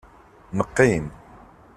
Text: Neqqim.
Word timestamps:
Neqqim. 0.57 1.05